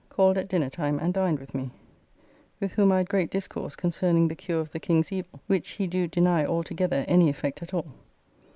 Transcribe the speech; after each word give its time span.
]called 0.09 0.35
at 0.35 0.47
dinner 0.49 0.67
time 0.67 0.97
and 0.97 1.13
dined 1.13 1.37
with 1.37 1.53
me, 1.53 1.69
with 2.59 2.71
whom 2.73 2.91
I 2.91 2.97
had 2.97 3.09
great 3.09 3.29
discourse 3.29 3.75
concerning 3.75 4.29
the 4.29 4.35
cure 4.35 4.59
of 4.59 4.71
the 4.71 4.79
King's 4.79 5.11
evil, 5.11 5.41
which 5.45 5.69
he 5.73 5.85
do 5.85 6.07
deny 6.07 6.43
altogether 6.43 7.05
any 7.07 7.29
effect 7.29 7.61
at 7.61 7.71
all. 7.71 7.85